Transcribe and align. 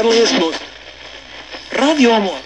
friendliest, 0.00 0.38
most 0.38 0.62
radio 1.76 2.10
amor. 2.10 2.38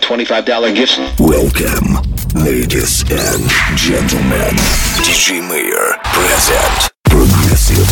$25 0.00 0.74
gift. 0.74 0.98
Welcome, 1.20 2.00
ladies 2.34 3.02
and 3.10 3.50
gentlemen. 3.76 4.56
DJ 5.04 5.46
Mayor 5.46 5.98
present. 6.14 6.90
Progressive, 7.04 7.86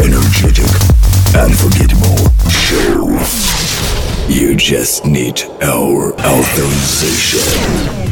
energetic, 0.00 0.68
unforgettable 1.34 2.28
show. 2.50 3.08
You 4.28 4.56
just 4.56 5.06
need 5.06 5.40
our 5.62 6.12
authorization. 6.20 8.11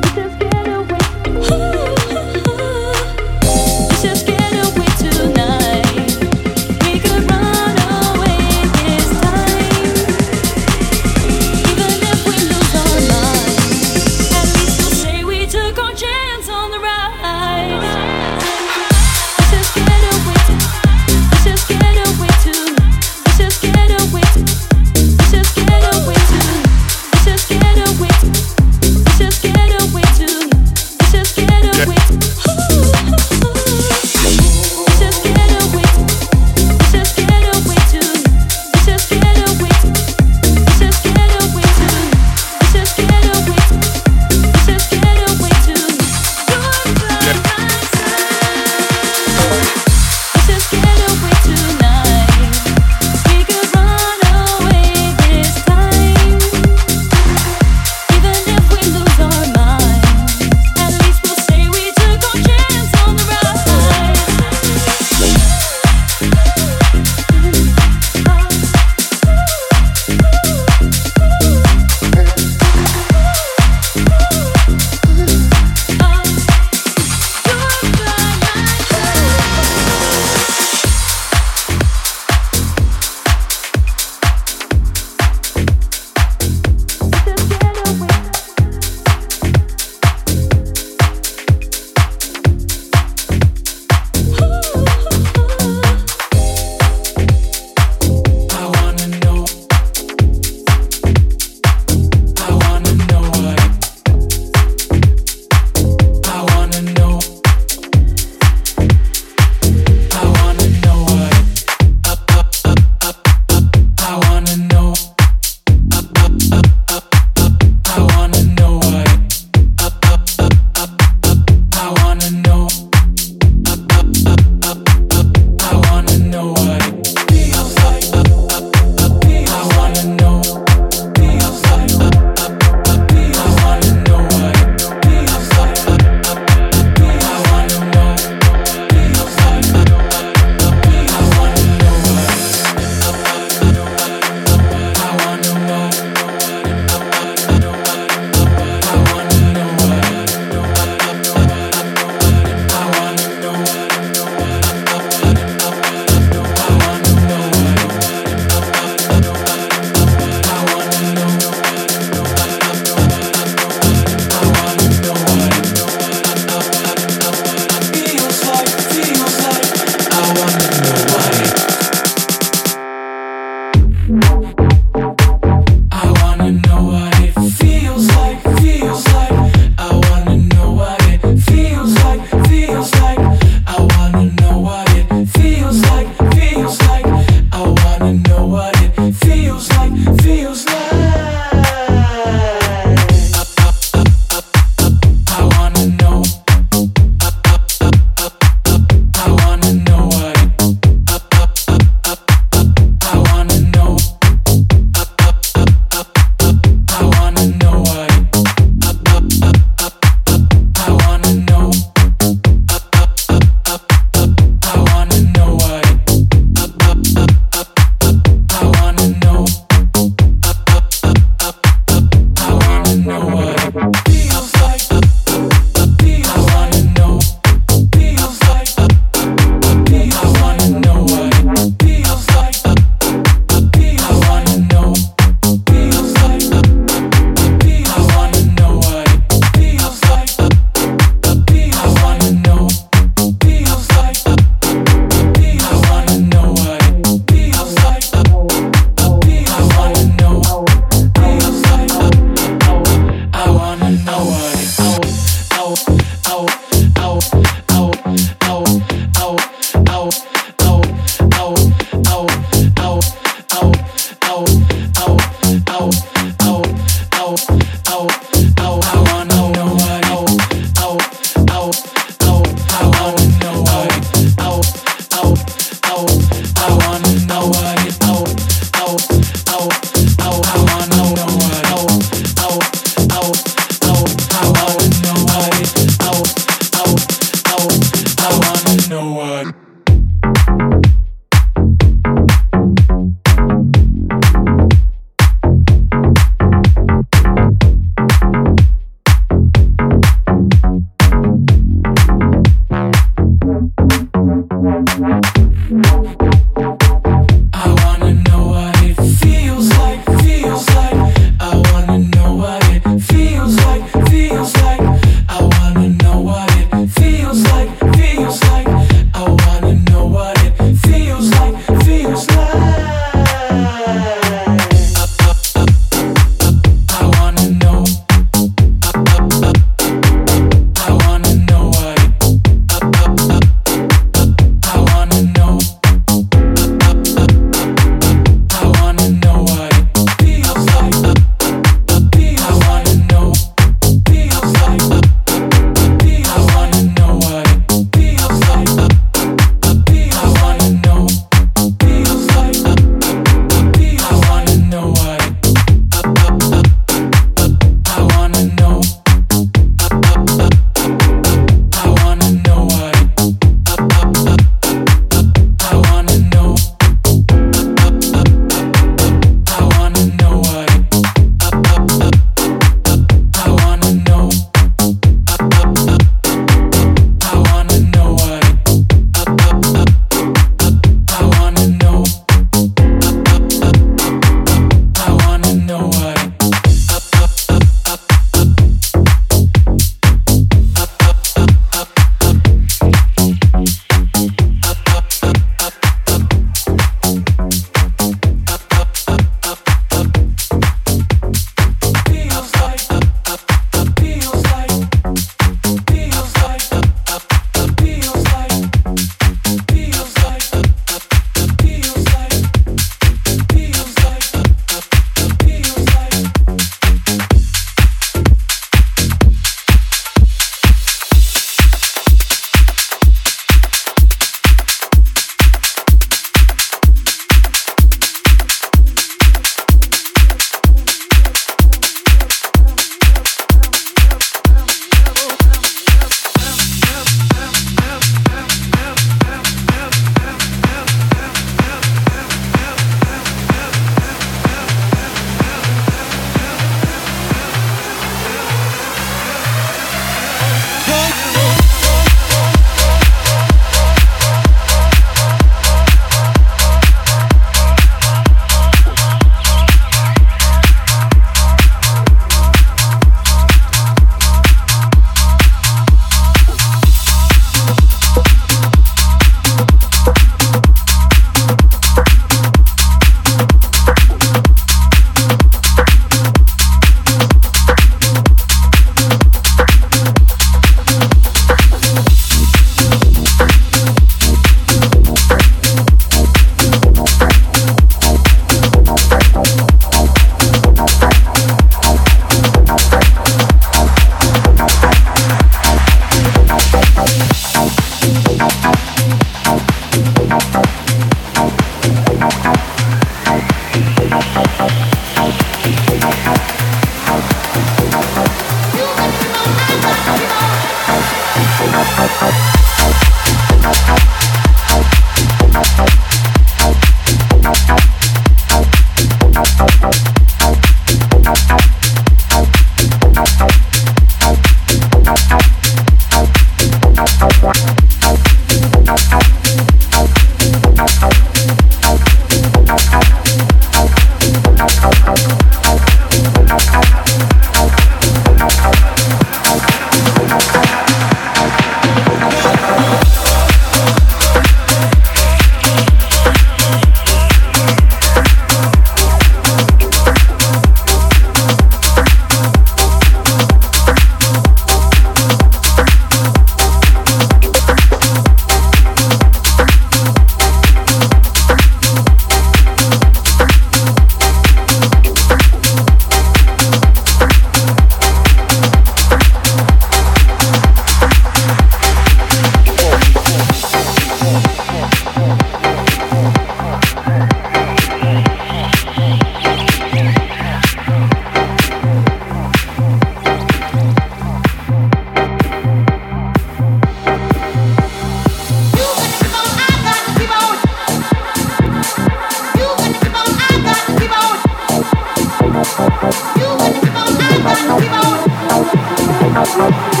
Thank 599.43 600.00